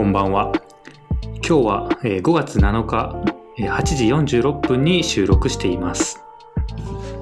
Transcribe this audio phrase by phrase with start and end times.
[0.00, 0.50] こんばんは。
[1.46, 3.22] 今日はえー5月7日
[3.58, 3.82] えー8
[4.24, 6.24] 時46分に収録しています。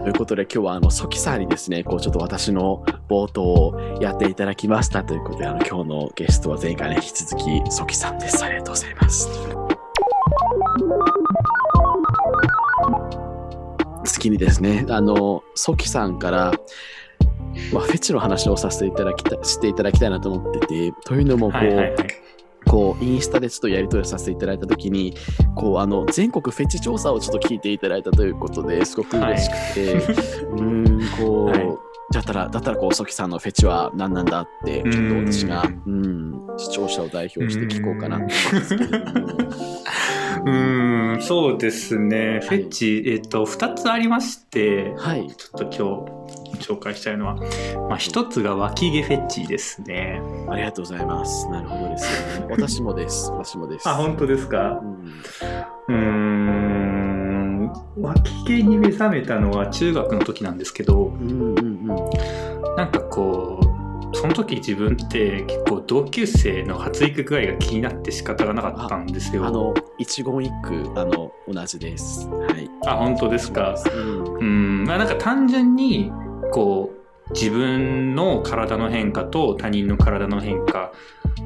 [0.04, 9.28] ということで今日はあのソキさんにですねこうちょっと私の冒頭をやっていただきましたということであの今日のゲストは前回に引き続きソキさんですありがとうございます
[14.04, 16.52] 次にですねあのソキさんから
[17.72, 22.27] まあ、フェチの話をさせていただきたしていただきたいなと思っててというのもこう、はいはいはい。
[22.68, 25.14] こうインスタでちょっとやり取りさせていただいたときに
[25.54, 31.78] こうあの全国フェチ調査をちょっと聞いていただいたということですごく嬉しくて、うーんこう、はい。
[32.10, 36.38] だったらだったらこうソキさんのフェチは何なんだってちょっと私がうん。
[36.56, 39.26] 視聴者を代表して聞こうかなと思うんですけれども。
[40.44, 42.40] うーん、そうですね。
[42.42, 45.28] フェチ、えっ、と、2つありまして、はい。
[45.28, 46.17] ちょっと今日
[46.56, 50.20] 紹介したいのは、まあ、1つが脇毛フェチですね。
[50.48, 51.48] ありがとうございます。
[51.48, 52.46] なるほどですよね。
[52.56, 53.30] 私もです。
[53.32, 53.88] 私もです。
[53.88, 54.80] あ、本当ですか？
[55.88, 62.76] うん、脇毛に目覚めたのは中学の時なんですけど、うんうんうん。
[62.76, 69.44] なんかこう、その時自分って結構同級生の発育具合が気になって仕方がなかったんですよ。
[69.46, 72.28] あの一言一句あの同じです。
[72.28, 72.70] はい。
[72.86, 73.74] あ本当ですか？
[73.94, 74.38] うん。
[74.38, 74.42] う
[74.82, 76.10] ん、まあなんか単純に
[76.52, 80.92] こう自分の体の変化と他人の体の変化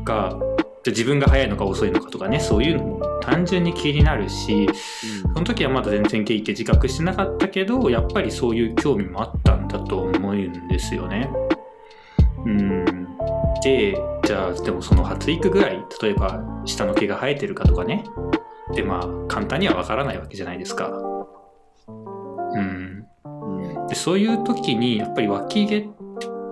[0.05, 0.39] が
[0.85, 4.69] じゃあ自分が早いのか遅いのかとかねそういうのも単純に気になるし
[5.23, 11.31] その時はまだ全然ゲイって自覚してなかったけどやっぱりそういう興味もあったんだと思うんですよね。
[12.45, 12.85] うん、
[13.63, 18.05] でじゃあでもその発育ぐらい例えば下の毛が生えてるかとかね
[18.75, 20.89] でまあ簡単にはわからないわけじゃないですか。
[20.89, 22.82] うん、うん
[23.93, 25.89] でそういう時にやっぱり脇毛っ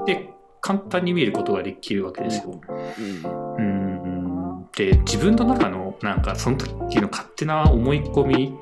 [0.05, 2.61] て簡単に見ることができるわけですよ。
[2.99, 8.59] うんうんで自分の中のなんかその時の勝手な思い込み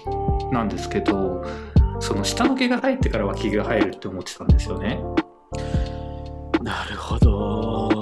[0.52, 1.44] なんですけど
[2.00, 5.00] その下の毛が生えてから脇毛が生えるって思ってたんですよね。
[6.62, 7.97] なるほど。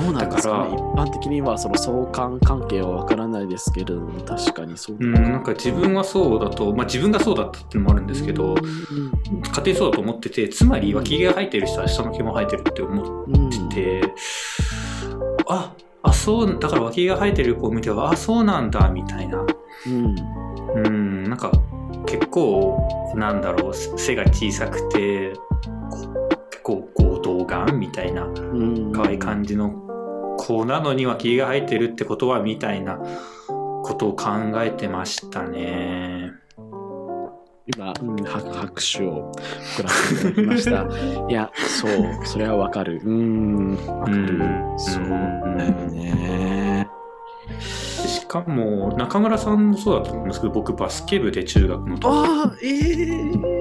[0.00, 0.70] うんどうなんですかね。
[0.70, 13.68] だ一般的にはその相関関係はわからないですけれども、確かにそううん、なんか自分はそうだと、まあ、自分がそうだったっていうのもあるんですけど、家庭そうだと思っててつまり脇毛が生えてる人は下の毛も生えてるって思っうん、うん。
[13.68, 14.02] て、
[15.46, 19.44] ああそうだから脇が生えてる子を見てあそうなんだみたいな。
[19.86, 20.16] うん、
[20.74, 21.52] うんなんか
[22.06, 25.34] 結構なんだろう背が小さくて
[26.62, 29.70] 構こう童顔みたいなうん、可愛い感じの
[30.38, 32.98] 子なのに脇が生えてるってことはみたいな
[33.82, 34.28] ことを考
[34.62, 36.32] えてましたね。
[37.66, 39.32] 今、うん、拍拍手を
[39.76, 40.86] 送らせていただきました。
[41.30, 43.00] いや、そう、それはわかる。
[43.04, 44.78] うん、わかるうん。
[44.78, 45.04] そう
[45.56, 46.88] だよね。
[47.60, 52.68] しかも中村さんもそうだと思うんですけど僕バスケ部で中学の時ああ、え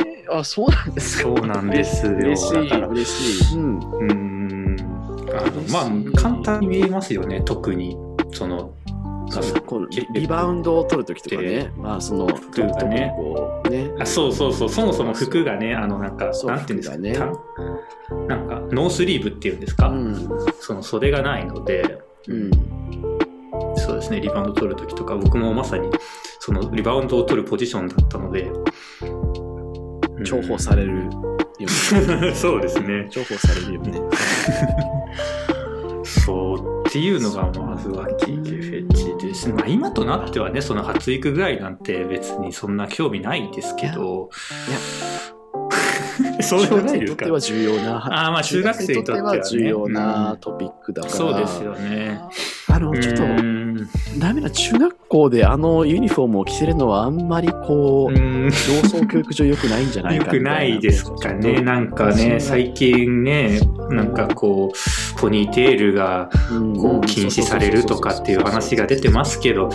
[0.08, 1.24] えあ、そうなんですか？
[1.24, 2.14] そうなんですよ。
[2.14, 3.58] 嬉しい、嬉しい。
[3.58, 3.80] うん。
[3.80, 4.78] うーん
[5.32, 7.98] あのまあ簡単に見えますよね特に。
[8.34, 8.74] その
[9.92, 13.14] リリバウンドを取るときとかね、まあその、服がね。
[13.16, 14.70] こうね、あそうそうそう。
[14.70, 16.98] そもそも服がねあのなんかなんていうんですか？
[16.98, 17.14] ね。
[17.14, 17.26] た
[18.28, 22.02] なんかノースリーブっていうんですか、うん、その袖がないので。
[22.28, 22.52] うん、
[23.78, 25.90] そうですねリバウンド取る時とか僕もまさに
[26.40, 28.52] そのリバウンドを取るポジションだったので
[30.24, 31.12] 重宝されるよね。
[31.60, 33.08] る そうですね。
[33.10, 34.02] 重宝されるよね。
[36.04, 39.48] そうっていうのがまず脇毛フェチです。
[39.48, 44.30] ね、まあ、今となってはねその発育具合なんて別にそんな興味ないですけど。
[46.42, 47.26] そうでもないですか。
[47.26, 48.26] 中学生にとっては重要な。
[48.26, 49.42] あーまあ中学生にとってはね。
[49.50, 51.14] 重要なトピックだから。
[51.14, 52.22] そうですよね。
[52.68, 53.24] あの、ちょっと
[54.18, 61.62] ダメな中学校であのユニフォームを着せるのはあんまりこう、うーん同窓教育上良くないんじゃないかみたないですかね。
[61.62, 63.60] なんかね、最近ね、
[63.90, 66.30] なんかこう、ポニーテールが
[66.80, 69.70] こう禁止されるとかっていう話が出てますけど、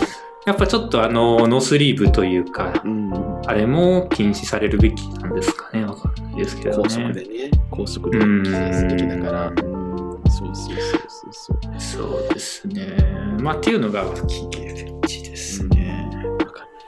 [0.45, 5.83] やっぱちょっとあの、ノースリーブというか、うん、あれも禁止されるべきなんですかね。
[5.83, 7.13] わかんないですけど高速ね。
[7.13, 9.76] でね、高速で禁止すべきだから。
[10.45, 12.11] うん、そうそうそうそうそう。
[12.11, 12.97] そうですね。
[13.39, 16.09] まあっていうのが脇毛フェチですね。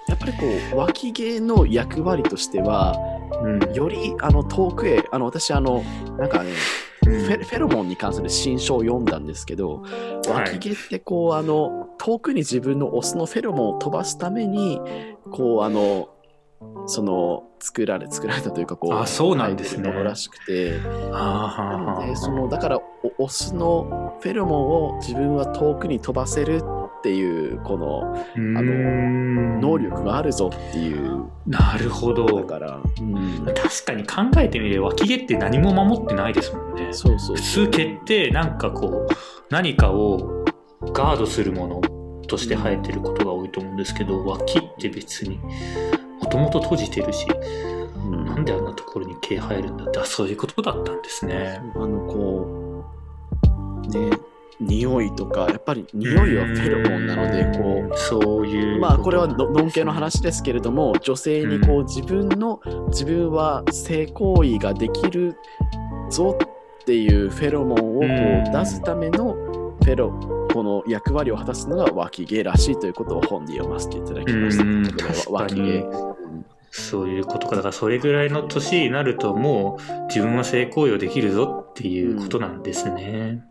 [0.08, 2.96] やっぱりこう脇毛の役割としては
[3.44, 3.74] うん。
[3.74, 5.84] よりあの遠くへあの私あの
[6.18, 6.52] なんかね
[7.04, 9.88] フェフェロモンに関する新書を読んだんですけどは
[10.28, 14.80] い脇毛ってこうあの遠くに自分のオスのフェロモンを飛ばすために
[15.32, 16.10] こうあの
[16.88, 20.80] その作られ作られたというかこうあそうなんですねらしくて
[21.12, 22.80] あなのでそのだから
[23.20, 26.62] オスのフェロモンを自分は遠くに飛ばせる
[27.00, 31.26] っていうこのあの能力があるぞっていう。
[31.46, 32.26] なるほど。
[32.26, 36.94] だから、うん、確かに考えてみれば脇毛って何も守ってないですもんね。
[36.94, 39.08] そうそう普通毛ってなんかこう
[39.50, 40.46] 何かを
[40.94, 41.82] ガードするもの
[42.28, 45.40] として生えてることが多いと思うんですけど脇って別に
[46.22, 47.28] もともと閉じてるし
[47.98, 48.26] うん。
[48.26, 51.62] なんであんなところに毛生えるんだってあそういうことだったんですね。
[51.76, 52.59] あのこう
[53.90, 54.12] ね
[54.60, 62.60] 匂いとかやっぱり匂いはフェロモンなのでこうんそういううまあこれはとののんけの話ですけれども女性にこう自分の
[62.90, 65.38] 自分は性行為ができる
[66.10, 70.12] ぞっていうフェロモンをこう出すためのフェロ
[70.54, 74.58] この役割を果たすのが脇毛らしいということを本で読ませていただきまし
[75.24, 75.32] た。
[75.32, 75.84] 脇毛。
[75.84, 76.20] 確
[76.72, 83.44] そういうことかだからそれぐらいの年になるともう自分は性行為をできるぞっていうことなんですね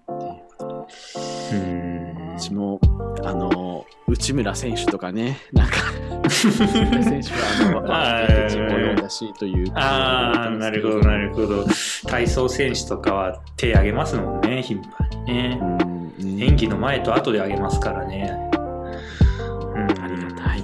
[1.52, 1.98] うん
[2.38, 2.80] 私も
[3.24, 5.76] あの内村選手とかね、なんか
[6.24, 9.72] 内村選手はあの あー脇毛も読んだしという。
[9.74, 11.64] ああ、なるほど、なるほど。
[12.06, 15.58] 体操選手とかは手挙げますもんね、頻繁にね。
[15.60, 18.32] うんね演技の前と後で挙げますからね。
[18.52, 20.62] うん、ありがたい。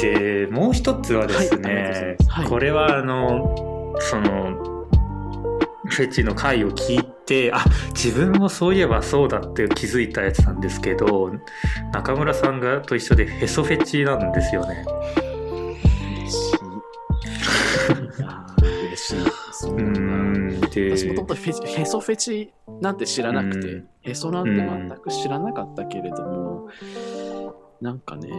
[0.00, 4.67] で、もう一つはですね、ますはいこれはあの、その、
[5.98, 11.32] フェチの回を聞いて、あ自分もそういえばそうだって気づいたやつなんですけど、
[11.92, 14.84] 中村さんがと一緒でヘソフェチなんですよね。
[16.14, 16.56] 嬉しい。
[18.22, 19.16] あー嬉しい。
[19.52, 26.68] そうなんだ、私もともとへそフェチなんて知らなくて、うんへそなんて全く知らなかったけれども
[27.80, 28.30] ん、なんかね、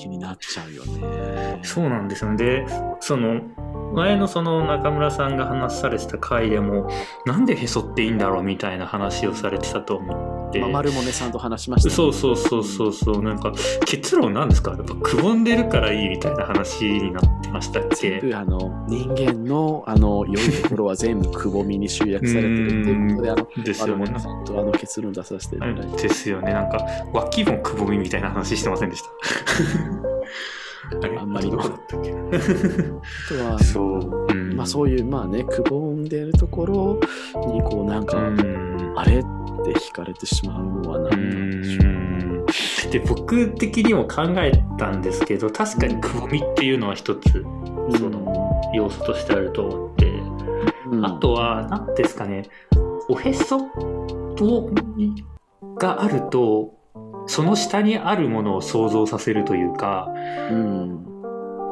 [0.00, 1.60] 気になっちゃうよね。
[1.62, 2.36] そうなんですよね。
[2.36, 2.66] で、
[3.00, 3.42] その、
[3.92, 6.88] 前のその中村さんが話されてた回でも、
[7.26, 10.60] なんでへそっていいんだろうみたいな話をされてたと思って。
[10.60, 13.52] まあ、丸もねさんと話しましたね、そうそうそうそうそう、なんか
[13.84, 14.72] 結論なんですか？
[14.72, 18.20] やっぱくぼんでるからいいみたいな話になってましたっけ？
[18.34, 24.20] あの人間のあの良いところは全部くぼみに集約されてるっていうことで、あの、ですよね丸もね。
[24.20, 26.08] さんとあの結論出させていただいて。
[26.08, 26.52] ですよね。
[26.52, 29.10] なんか脇もくぼみみたいな話してませんでした？
[31.20, 32.12] あんまりどこだったっけ？
[32.12, 32.22] なあ
[33.28, 34.26] とは、そう。
[34.30, 37.00] うんまあそういう、まあね、くぼんでるところ
[37.54, 39.18] に、こうなんか、うんあれ？
[39.18, 39.28] って
[39.72, 41.84] 惹かれてしまうのは何なんでしょう。
[41.84, 42.46] うん。
[42.90, 47.44] で僕的にも考えたんですけど確かにくぼみっていうのは一つ
[47.98, 50.06] その要素としてあると思って、
[50.86, 51.06] うん。
[51.06, 52.48] あとは何ですかね
[53.08, 53.60] おへそ
[54.36, 54.70] と
[55.78, 56.74] があると
[57.26, 60.08] その下にあるものを想像させるというか
[60.50, 61.04] うん、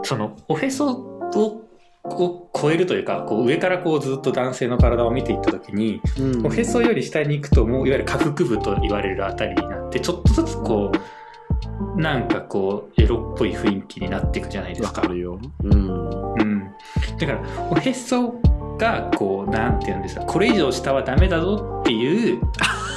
[0.05, 0.93] そのおへそ
[1.35, 1.68] を
[2.03, 15.01] こう超えるというかこう上からこうずっと男性の体を見ていった時にうんおへそより下に行くともういわゆる下腹部と言われるあたりになってちょっとずつこうなんかこうエロっぽい雰囲気になっていくじゃないですか。
[15.01, 15.41] わかるよ。
[15.65, 16.33] うん。
[16.35, 16.65] うん、
[17.19, 18.41] だからおへそ
[18.79, 22.41] がこうなんて言うんですかこれ以上下はダメだぞっていう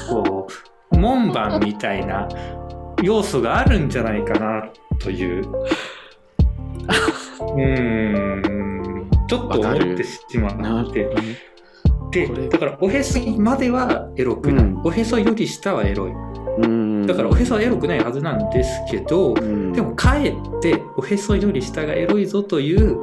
[0.09, 0.47] こ
[0.91, 2.27] う門番みたいな
[3.01, 5.45] 要素があるんじゃないかなという。
[7.57, 8.60] うん
[9.31, 11.09] ちょっと思ってしまなって。
[12.11, 17.07] でだからおへそまではエロくない、うんおへそより下はエロいうん。
[17.07, 22.97] だからおへそはエロくないはずなんですけど、うん、でもかえっておへそより下がエロいぞという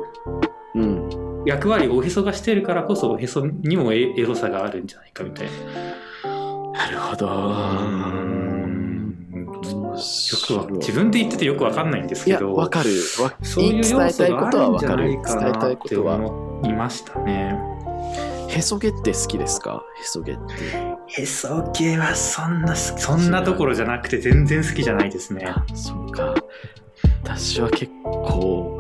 [0.75, 6.73] うん、役割をおへそがしてるからこそおへそにもエエロさがあるんじゃないかみたいな。
[6.73, 8.48] なるほど。
[9.99, 12.90] よくは自分で言っててよくわかんないんですけどわかる。
[13.21, 16.14] わそういう要素があるんじゃないか伝えたないってことは。
[16.17, 17.59] 思いましたね。
[18.49, 19.83] へそ毛って好きですか？
[20.00, 20.43] へそ毛って。
[21.23, 25.45] へそ系はそんなそんなところじゃなくて全然好きじゃないですね。
[25.47, 26.35] あ、そうか。
[27.23, 28.78] 私は結構、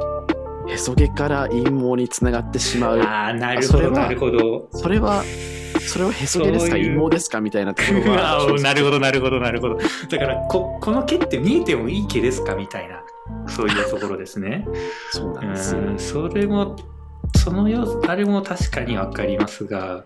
[0.68, 3.00] へそ毛から陰毛につながってしまう。
[3.00, 4.68] ああなるほどなるほど。
[4.72, 5.22] それは、
[5.88, 6.72] それはへそ毛ですか？
[6.76, 7.40] 陰毛ですか？
[7.40, 8.14] みたいなところ
[8.60, 9.78] なるほどなるほどなるほど。
[9.78, 12.54] だからここの毛って見えてもいい毛ですか？
[12.54, 13.02] みたいな
[13.46, 14.66] そういうところですね。
[15.12, 16.76] そうなんですそれも
[17.36, 20.02] その要素あれも確かにわかりますが、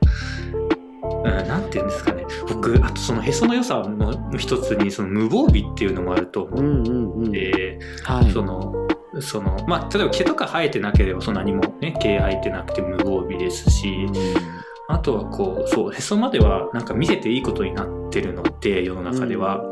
[1.03, 2.25] うん、なんて言うんですかね。
[2.49, 6.61] 僕あとそのへその良さの一つにその無防備っていうのもあると思う。
[6.61, 7.31] うん。
[7.31, 8.31] で、はい。
[8.33, 8.75] その
[9.21, 14.07] そのまあ例えば毛とか生えてなければそんなにもね毛生えてなくて無防備ですし、
[14.93, 19.63] あとはこうそうへそまではなんか見せていいことになってるので世の中では、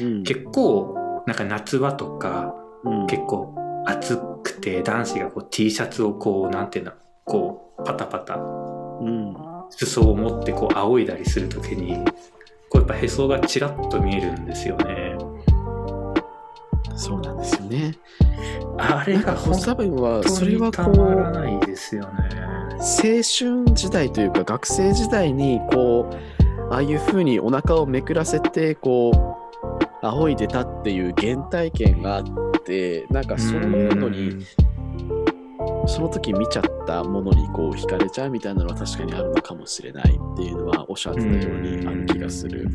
[0.00, 3.54] うん、結構なんか夏場とかうん結構
[3.86, 8.38] 暑くて男子がこう T シャツをこうなんていうんだこうパタパタう
[9.08, 9.36] ん。
[9.70, 12.04] 裾を持ってこう仰いだりするときに
[12.68, 15.16] こうやっぱへそがちらっと見えるんですよね。
[16.96, 17.94] そうなんですよね。
[18.78, 22.08] あれが本多分は、当それはこないですよね。
[22.70, 22.84] う、青
[23.22, 29.12] 春時代というか、学生時代に、こう、ああいうふうにお腹をめくらせて、こ
[30.02, 32.24] う、仰いでたっていう原体験があっ
[32.64, 34.44] て、なんかそういうのに、
[35.86, 42.68] その時見ちゃったものにこう惹かれちゃうみたいなのは確かにあるのかもしれないっていうのはおっしゃってたようにある気がする。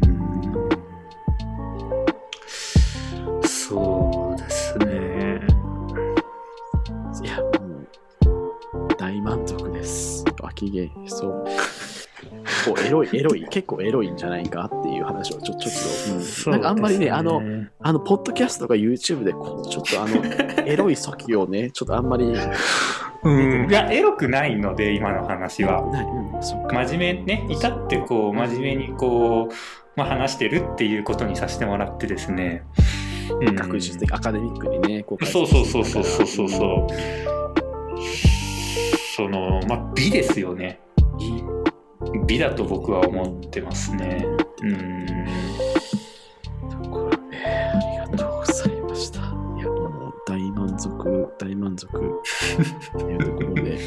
[3.69, 5.39] そうですね。
[7.23, 10.25] いや、もう大満足です。
[10.41, 11.45] 脇毛、そう。
[12.65, 15.73] こうエロい、エロい、結構エロいんじゃないかっていう話をちょちょっ
[16.43, 17.43] と、うんなんかあんまりね、あの、
[17.79, 22.25] あの、ポッドキャストとか YouTube でこう、ちょっとあの、エロい時をね、ちょっとあんまり、
[23.23, 25.83] うん、いや、エロくないので、今の話は。
[26.71, 29.53] 真面目ね、至ってこう、真面目にこう、
[29.95, 32.63] まあ、話してるっていうことにさせてもらってですね。
[33.41, 36.87] うん学術的、アカデミックにね、こうそうそうそうそうそうそうそう。
[39.15, 40.79] その、まあ、美ですよね。
[42.25, 44.25] 美だと僕は思ってますね。
[44.61, 45.05] うん。
[46.71, 49.19] ありがとうございました。
[49.19, 51.91] いや、もう大満足、大満足
[52.97, 53.77] というところで、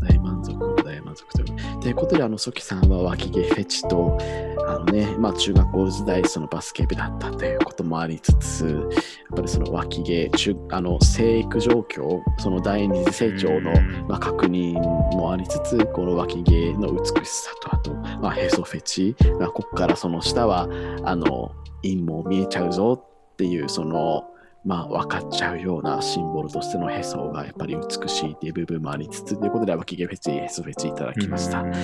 [0.00, 1.80] 大満足、大満足という。
[1.80, 4.18] ということで、あの、ソキさんは脇毛フェチと、
[4.66, 20.68] あのね、まあ、中学校時代、そのバスケ部だったということもありつつ、やっぱりその脇毛、中あの、生育状況、その第二次成長の、うんまあ、確認もありつつ、この脇毛の美しさと、あと、まあ、へそフェチ、まあ、ここからその下は、
[21.04, 24.24] あの、陰も見えちゃうぞっていう、その、
[24.66, 31.60] まあ、分かっちゃうようなシンボルとしてのへそがやっぱり美しいっていう部分もありつつ、ということで、脇毛フェチ、へそフェチいただきました。
[31.60, 31.76] ありが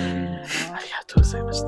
[1.07, 1.67] とうございました。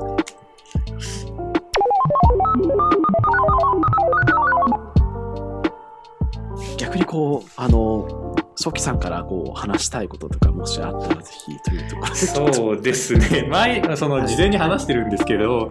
[6.76, 8.25] 逆にこう、あの、
[8.58, 13.46] ソキさんからこう話したいこととかもしあったらぜひというところでそうですね。
[13.50, 15.68] 前、その事前に話してるんですけど、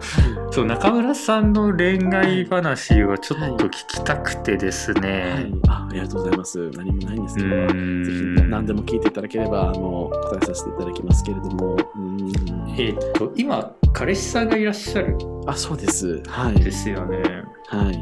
[0.52, 5.50] そう中村さんの恋愛話をちょっと聞きたくてですはね。
[5.50, 6.70] い、あありがとうございます。
[6.70, 12.30] 何もないんですうけど、ぜんひ何でも聞いていただければあの答えさせていただきますけれども、うん
[12.78, 15.16] えーっと今彼氏さんがいらっしゃる
[15.46, 16.22] あ、そうです。
[16.28, 16.72] はんでい。
[16.72, 17.18] すよね。
[17.66, 18.00] はい。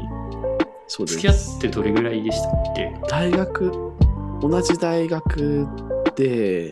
[0.87, 1.17] そうです。
[1.17, 2.93] 付き合ってどれぐらいでしたっけ？
[3.09, 3.71] 大学、
[4.41, 5.67] 同じ大学
[6.15, 6.71] で、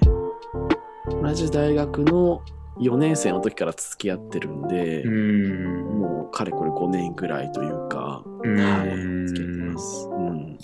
[1.21, 2.41] 同じ大学の
[2.79, 5.99] 4年生の時から付き合ってるんで、うん。
[5.99, 10.09] もうかれこれ5年ぐらいというか、うんはい、付き合ってます。
[10.09, 10.57] うん。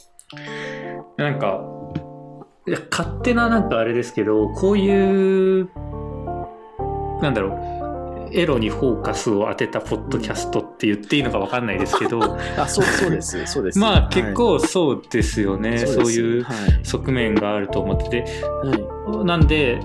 [1.17, 1.61] なんか
[2.67, 5.69] いや勝手ななんかあれですけど、こういう
[7.21, 7.78] なんだろう。
[8.31, 12.19] エロにフォーカスを当てたポッドキャストって言っていいのかわかんないですけど、
[12.57, 13.45] あ、そうそうです。
[13.45, 13.79] そうです。
[13.79, 14.13] まあはい。
[14.13, 16.19] 結構そうですよね、そうです。
[16.19, 18.25] いうはい側面があると思ってて。
[18.63, 19.25] はい。
[19.25, 19.79] なんで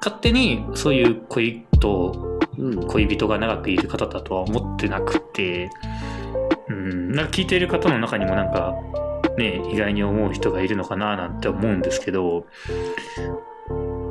[0.00, 2.26] 勝手にそういう恋と
[2.58, 5.70] うん、恋人が長くいる方だとは思ってなくて
[6.68, 7.12] うん。
[7.12, 8.74] なんか聞いている方の中にもなんか
[9.38, 12.46] ね意外に思う人がいるのかななんて思うんですけど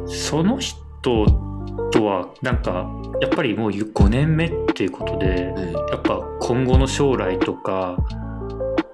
[0.07, 1.56] その人
[1.91, 2.89] とはなんか
[3.22, 5.34] やっぱりもう5年目っていうことでは
[5.91, 7.98] やっぱ今後の将来とか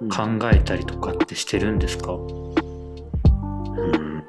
[0.01, 0.09] いうん。
[0.09, 4.23] 考えたりとかってしてるんですか、うん。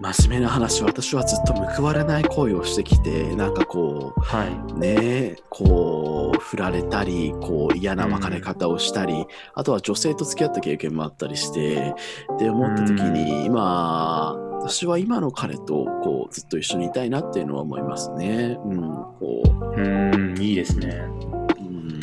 [0.00, 4.48] 真面目な話、私はずっと報われない恋をしてきて、なんかこはい。
[4.74, 11.94] う、ね、こう、振られたり、こう、嫌な別れ方をしたり、あとは女性と付き合った経験もあったりして、
[12.38, 18.56] で、思った時に、今、私は今の彼と、こう、ずっと一緒にいたいなっていうのは思いますね。
[18.64, 20.88] うん、こうーん、いいですね。
[20.88, 22.00] う、うん。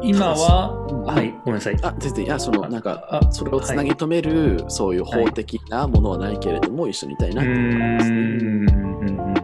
[0.00, 1.76] 今は、うんはい、ごめんなさい。
[1.82, 8.16] あ、全然、いや、その、なんか、あ、それをつなぎ止める、そういう法的なものはないけれども、一緒にいたいなって思いますね。
[8.16, 9.42] ん、うんうんうんうん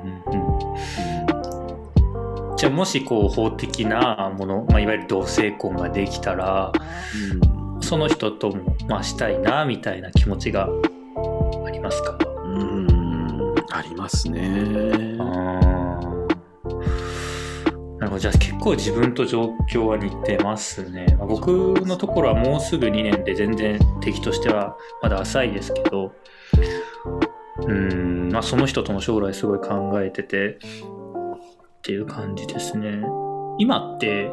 [2.57, 6.73] じゃあもしこう法的なもの、まあ、いわゆる同性婚ができたら
[7.89, 10.69] その人とも、まあ、したいなみたいな気持ちが
[11.67, 12.19] ありますか？
[12.45, 12.93] うん、う
[13.55, 14.63] んありますね。
[17.99, 21.47] なるほどじゃあ結構自分と状況は似てますね、まあ僕
[21.87, 26.13] のところはもうすぐ2年で全然敵としてはまだ浅いですけど。
[27.67, 30.59] うんまあその人との将来すごい考えててっ
[31.81, 33.01] ていう感じですね。
[33.59, 34.31] 今って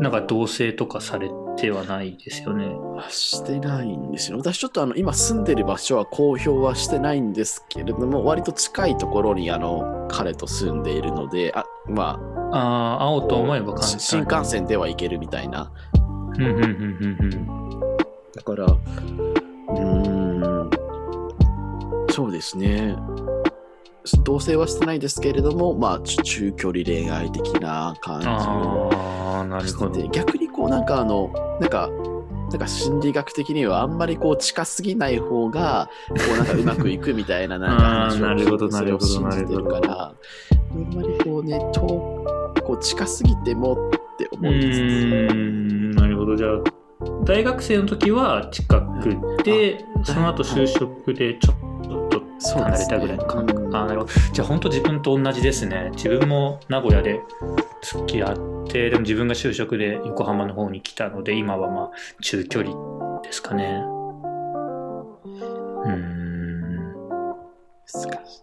[0.00, 2.74] なんか同棲とかされてはないですよね。
[3.08, 4.38] してないんですよ。
[4.38, 12.20] 私ちょっとあの今住んでる場所は公表はしてないんですけれども、割と近いところにあの彼と住んでいるので、あま
[12.52, 15.72] ああ、会おうと思えば簡単に新幹線では行けるみたいな。
[18.34, 20.70] だから、うーん、
[22.10, 22.96] そうですね。
[24.24, 28.90] 同棲はしてないですけれども、まあ、ち中距離恋愛的な感じを。
[29.60, 31.90] してて逆にこうなんかあのなんか
[32.50, 41.82] なんか心理学的にはあんまりこう近すぎない方がこうなんかうまくいくみたいな なんか話をあーなるほどそれを信じてるかなるらあんまりこうね遠
[42.62, 43.76] こう近すぎてもっ
[44.16, 44.86] てう思うんですね。
[44.86, 46.36] ーん、なるほど。
[46.36, 46.50] じゃあ、
[47.24, 52.22] 大学生の時は近くで、あその後就職でちょっと
[52.60, 53.62] 離れたぐらいの感覚。
[53.62, 54.12] うんあーなるほど。
[54.32, 55.90] じゃあ、本当自分と同じですね。
[55.94, 57.20] 自分も名古屋で
[57.82, 58.36] 付き合っ
[58.68, 61.90] て、でも自分が就職で横浜の方に来たので、今はまあ
[62.22, 63.82] 中距離ですかね。
[65.24, 66.22] うーん。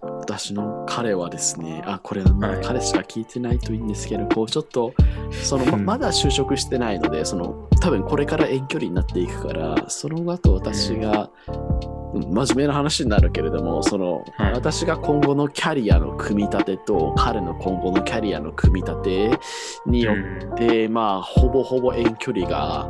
[0.01, 4.93] 私の彼はですね、あ、これはまだはい彼しか聞いてないといいんですけど、こうちょっと、
[5.31, 11.69] そのまだ就職してないので、その多分これから遠距離になっていくから、その後私が、うん
[12.13, 14.54] 真面目な話になるけれども、その、はい。
[14.54, 19.39] 私が今後のキャリアの組み立てと、彼の今後のキャリアの組み立て
[19.86, 22.89] によって、まあ、ほぼほぼ遠距離が、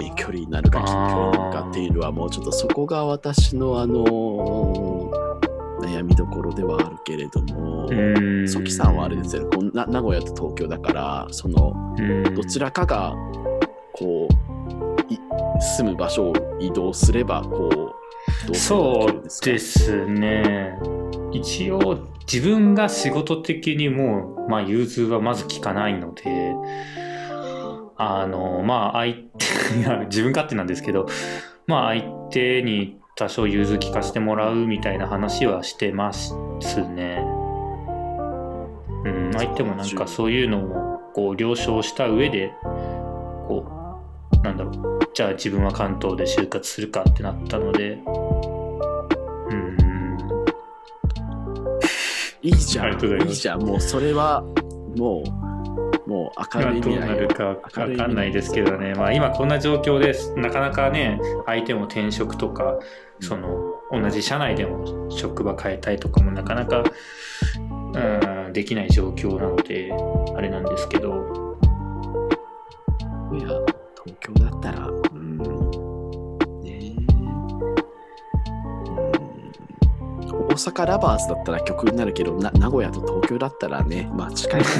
[0.00, 4.04] 遠距離になるか近距離になるかっていうのは、もうちょっとそこが私のあの
[5.80, 8.48] 悩みどころではあるけれども、うん。
[8.48, 12.34] ソキさんはあれですよね、名古屋と東京だから、その、うん。
[12.34, 13.14] どちらかが、
[13.92, 15.18] こう、い
[15.78, 17.83] 住む場所を移動すれば、こう
[18.52, 20.76] そうかですね。
[21.32, 26.54] 一応自分が仕事的にもう、まあ、融通はまず効かないので、
[27.96, 31.06] あの、まあ、相手、いや、自分勝手なんですけど、
[31.66, 36.34] まあ、相手に多少融通聞かせてもらうみたいな話はしてます
[36.88, 37.24] ね。
[39.04, 42.52] うん、相手もなんかそういうのをこう了承した上で、
[44.44, 44.74] なんだろう、
[45.14, 49.78] じゃあ自分は関東で就活するかってなったので、うん、
[52.42, 54.42] いいじゃん、いいじゃん、もうそれは、
[54.96, 55.24] も
[56.06, 57.14] う、もう明るいどう未来を。
[57.14, 60.34] なるかわかんないですけどね、まあ、今こんな状況です。
[60.36, 62.78] なかなかね、相手も転職とか、
[63.20, 63.48] その
[63.90, 66.84] 同じ社内でも職場変えたいとかもなかなか、
[67.94, 69.90] うん、できない状況なので、
[70.36, 71.56] あれなんですけど、
[73.32, 73.48] いや、
[74.04, 75.38] 東京だったら、うん、
[76.62, 76.90] ねえ、
[80.20, 84.60] うん、大阪ラバーズだったら曲になるけど、な名古屋と東京だったらね、まあ近い。
[84.64, 84.74] か大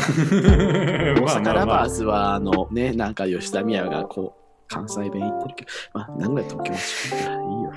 [1.42, 7.72] 阪ラバーズは、あのね、なんか吉田美和がこう、関西弁言ってるけど、まあ、名古屋、東京は近いからいいよ。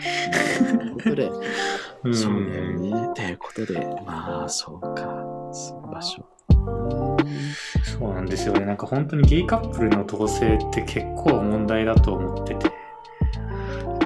[0.77, 1.31] ということで、
[2.03, 2.15] うん。
[2.15, 3.13] そうだよね。
[3.15, 5.23] ということで、まあ、そうか、
[5.91, 6.25] 場所。
[7.83, 8.65] そうなんですよね。
[8.65, 12.71] なんか本当にゲイカップルの同棲って結構問題だと思ってて、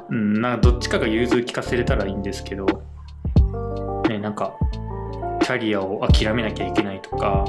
[0.10, 2.66] うん、なんかどっちかが融通聞かせれたらいいんですけど、
[4.10, 4.54] ね、なんか
[5.42, 7.46] キャリアを諦めなきゃいけないとか、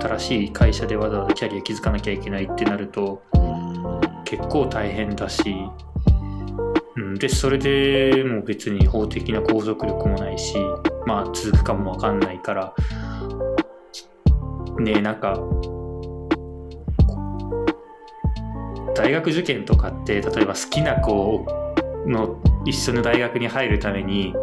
[0.00, 3.22] 新しい会社でわざわざキャリア築かなきゃいけないってなると
[4.24, 5.54] 結構大変だし、
[6.96, 10.54] うん、で、それでもう別に法的な拘束力もないし、
[11.06, 12.74] まあ続くかもわかんないから、
[14.80, 15.38] ねなんか、
[18.94, 21.46] 大学受験とかって、例えば好きな子
[22.06, 24.34] の一緒の大学に入るために、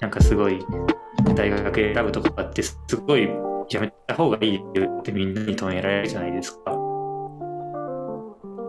[0.00, 0.64] なんかすごい
[1.34, 3.28] 大学選ぶとかってすごい
[3.70, 6.81] やめた方がいいってみんなに止められるじゃないですか。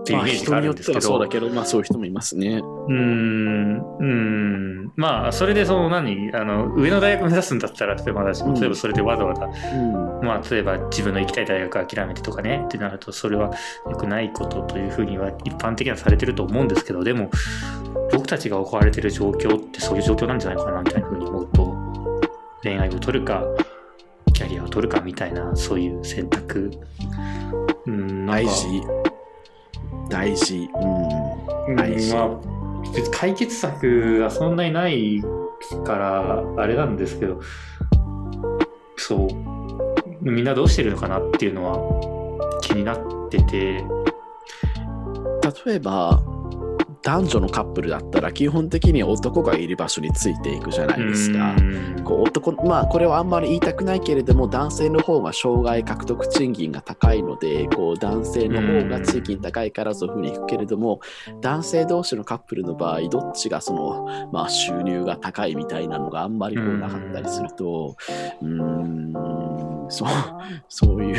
[0.04, 2.58] っていうイまあ、メージがあるんですけど、はそうだけど、まあ、そういう人もいますね。
[2.58, 10.26] うーん、うーん、まあ、それでその何、あの、上の大学目指すんだったら、例えば私も、うん例えばそれでわざわざ、うん。
[10.26, 13.52] まあ、例えば自分の行きたい大学諦めてとかね、ってなると、それは
[13.90, 17.32] 良くないことというふうには一般的にはされてると思うんですけど、でも、
[18.12, 21.76] 僕たちが置かれてる状況ってそういう状況なんじゃないかな、みたいなふうに思うと、
[22.62, 23.44] 恋愛を取るか、
[24.34, 26.72] キャリアを取るかみたいな、そういう選択。
[27.86, 29.13] うん、大事。
[30.14, 30.70] 大事。
[31.68, 31.76] うん。
[31.76, 32.40] まあ、
[33.12, 35.24] 解決策はそんなにない
[35.84, 37.42] から、あれなんですけど、
[38.96, 39.30] そう、
[40.22, 43.00] みんなどうしてるのかなっていうのは気になっ
[43.30, 43.84] てて、
[45.66, 46.22] 例えば、
[47.04, 51.56] 男女のカップルだったら基本的に男がいる場所についていくじゃないですか。
[52.06, 61.02] こう男まあこれはあんまり言いたくないけれども男性の方が障害獲得賃金が高いのでこう男性の方が賃金高いからそういうふうにいくけれども
[61.42, 67.98] 男性同士のカップルの場合どっちがその、まあ、収入が高いみたいなのがあんまりこうなかったりすると
[68.42, 70.10] うーんそう
[70.70, 71.16] そういう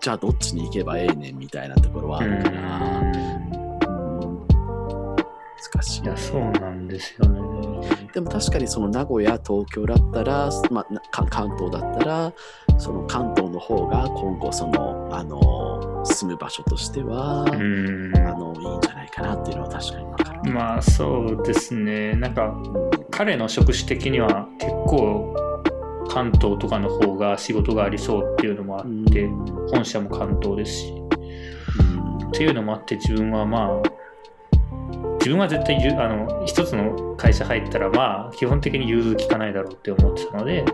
[0.00, 3.33] じゃあどっちに行けばええねんみたいなところはあるから。
[5.64, 7.40] うん難しいいやそうなんですよね。
[8.12, 12.32] でも確かにその名古屋、東京だったら、まあ、関東だったら、
[12.78, 18.16] その関東の方が今後その、あの、住む場所としては、うん。
[18.16, 20.52] あの、いいんじゃないかなっていうのは確かにわかる。
[20.52, 22.14] まあそうですね。
[22.14, 22.54] なんか
[23.10, 25.34] 彼の職種的には結構
[26.08, 29.02] 関東とかの方が仕事がありそうっていうのもあうん。
[29.02, 29.26] って
[29.72, 30.92] 本社も関東ですし。
[31.80, 32.28] うん。
[32.28, 34.03] っていうのもあって自分はまあ
[35.24, 40.66] 自分は絶対ゆあの一つの会社入ったらまあ基本的に融通きかないだろうって思ってたので、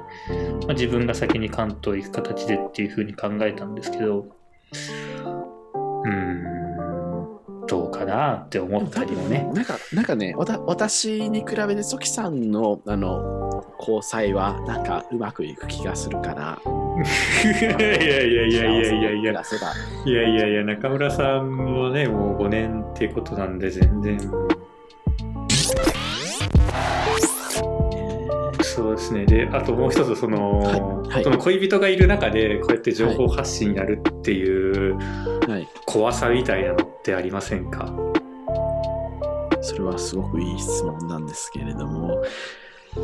[0.66, 6.60] まあ、自分が先に関東行く形でっていうふうに考えたんですけどうーん
[7.68, 9.48] どうかなって思ったりもね。
[9.54, 16.58] なんか、なんかね、わた私に比べて、ソキさんの、あの、交際は、なんか、うまくいく気がするから。
[17.44, 19.42] いやいやいやいやいやいや。
[20.04, 24.18] いやいやいや中村さんもねもう5年ってことなんで全然。
[28.62, 29.26] そうですね。
[29.26, 30.81] であともう一つその,、はい。
[31.14, 31.24] はい。
[31.24, 34.96] その恋人がいる中でこうやって情報発信やるっていう
[35.48, 35.68] はい。
[35.87, 37.92] 怖さみたいなのってありませんか、
[39.61, 42.22] それはすごくいい質問なんですけれども、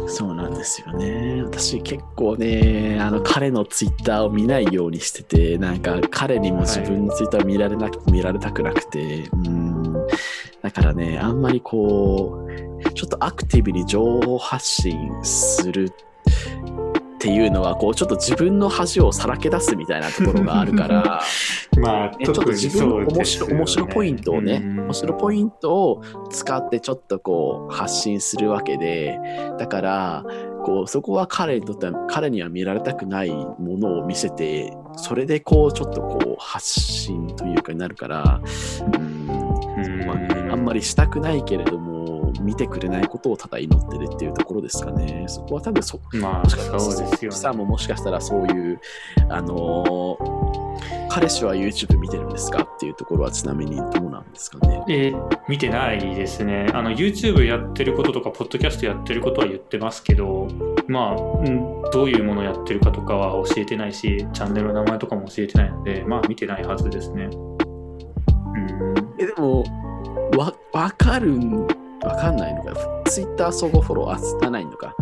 [0.06, 1.42] そうなんですよね。
[1.42, 9.65] 私結構ね、あの彼のツイッターを見ないようにしてて、なんか彼にも自分のツイッターを見られなく、見られたくなくて、うん。
[10.62, 15.92] だからね、あんまりこう、ちょっとアクティブに情報発信する
[17.16, 21.20] っていうのは、こう、ちょっと自分の恥をさらけ出すみたいなところがあるから、
[21.80, 29.18] まあね、ちょっと自分の面白面白ポイントをね、うん面白ポイントを使ってちょっとこう発信するわけで、
[29.58, 30.24] だから、
[30.64, 38.40] こうそこは彼にとっては、彼には見られたくないものを見せて、それでこうちょっとこう発信というかになるから、
[38.94, 39.45] うん、うん
[40.04, 45.24] まあ、あんまりしたくないけれども、見てくれないことをただ祈ってるっていうところですかね。
[45.28, 48.80] そこは多分そ、まあもしかしたらそうですよさんねももしかしたらそういう、
[49.28, 50.66] あのー
[51.08, 54.84] 彼氏は YouTube 見てるんですかっていうところはちなみにどうなんですかね。
[54.88, 56.66] えー見てないですね。
[56.74, 60.48] あの YouTube やってることとか、ポッドキャストやってることは言ってますけど、
[60.88, 67.30] まあ、うんどういうものやってるかとかは教えてないし、チャンネルの名前とかも教えてないので、まあ見てないはずですね。
[67.30, 67.36] う
[68.58, 69.64] んえ、でも、
[70.36, 71.66] わ、わかるん、
[72.02, 72.74] わかんないのか。
[73.06, 74.94] Twitter 相互フォロー、あ、つかないのか。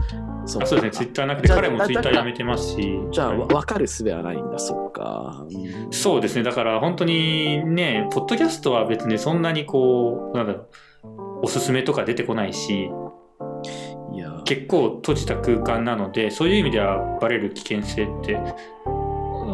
[0.46, 3.00] そあそうですね、Twitter なくて、じゃあ彼もだ Twitter だやめてますし。
[3.10, 5.44] じゃあ、はいわわかる術はないんだ、そうか。
[5.50, 10.68] うんそうですね、だから本当にね、ポッドキャストは別にそんなにこう、なんだろ
[11.04, 12.90] う、おすすめとか出てこないし、
[14.12, 18.38] いや、結構閉じた空間なのでそういう意味ではバレる危険性って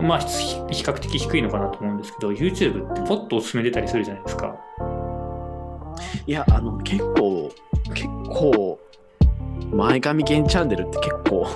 [0.03, 4.57] まあひ比較的低いのかなと思うんですけど YouTube ってポッとおすすめ出たりするじゃないですか
[6.27, 7.53] いや、あの、結構、
[7.95, 8.79] 結構、
[9.73, 11.47] 前髪ゲンチャンネルって結構、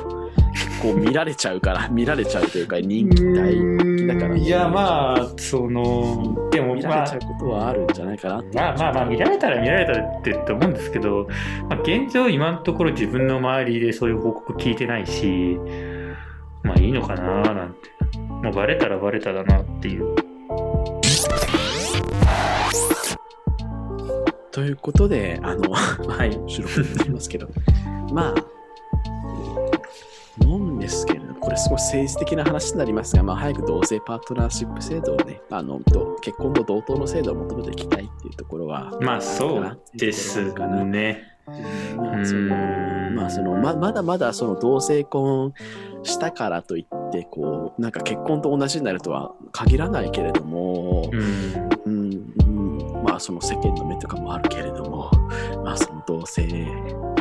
[0.54, 8.42] 結構見られちゃうから、 見られちゃうというか、人気大だから、いやまあそのでも見まあられちゃうことはあるんじゃないかな。
[8.54, 11.28] まあまあまあ見られたら見られたらってって思うんですけど、
[11.68, 15.58] まあ、現状今のところ自分の周りでそういう報告聞いてないし
[16.62, 17.94] まあいいのかななんて。
[18.44, 20.14] もうバレたらバレただなっていう
[24.54, 25.68] ということで、あの、
[26.06, 27.48] はい収録になりますけど、
[28.12, 28.34] まあ、
[30.40, 41.34] 思うんですけれど、これすごい政治的な話になりますが、まあ、早く同性パートナーシップ制度をね、あのと結婚と同等の制度を求めていきたいっていうところは、まあそうですかなね
[41.96, 42.56] まあその
[43.10, 45.52] まあそのままだまだその同性婚
[46.04, 51.63] したからといってこうなんか結婚と同じになるとは限らないけれども、うん、
[53.14, 55.08] まあその世間の目とかもあるけれども、
[55.62, 56.48] まあその同性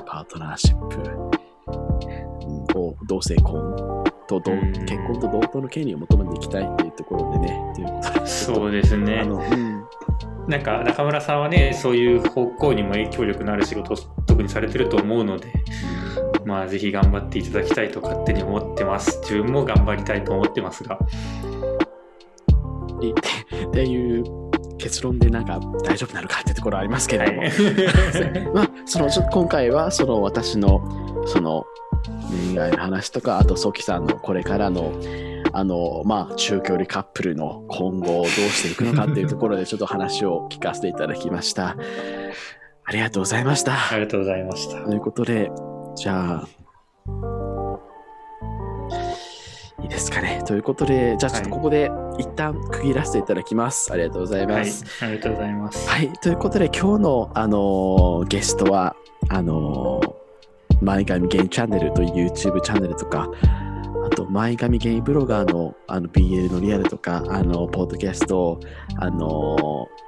[0.08, 4.71] パートナーシップ、うん、を同性婚と同うん。
[4.88, 9.86] 結婚と同等の権利を求めていきたいっていうところでね、ということでそうですあねの、うん、
[10.47, 15.53] なんか中村さんはねそういう方向にも影響力のある仕事を特にされてると思うので
[16.43, 19.19] まあぜひ頑張っていただきたいと勝手に思ってます。
[19.21, 20.97] 自分も頑張りたいと思ってますが。
[23.67, 24.42] っていう
[24.84, 27.52] 結論でなんか大丈夫なのかってところありますけれども、はい
[28.54, 31.65] まあ、そのちょ今回はその私のその
[32.30, 34.91] 恋愛の話とか、あとソキさんのこれからの
[35.54, 41.78] あの、まあ、中距離カップルの今後をどうしていくのかっていうところでちょっと話を聞かせていただきました。
[42.86, 43.74] ありがとうございました。
[43.91, 44.84] ありがとうございました。
[44.84, 45.50] ということで、
[45.96, 46.48] じゃあ、
[49.84, 50.41] いいですかね。
[50.48, 53.91] ということで、じゃあちょっとここで一旦区切らせていただきます。
[53.91, 55.89] ありがとうございはいます。、ありがとうございます。
[55.89, 58.96] はい、ということで今日の、あのーゲストは
[59.30, 60.13] あのー
[60.82, 63.30] 前髪ゲイチャンネルという YouTube チャンネルとか
[64.06, 68.60] あと前髪ゲイブロガーのあの BL のリアルとかあのポッドキャストを、
[68.98, 70.04] あのー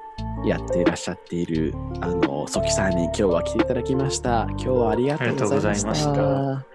[0.46, 4.48] やっていらっしゃっているあのソキさんに今日は来ていただきました。
[4.52, 6.75] 今日はありがとうございました。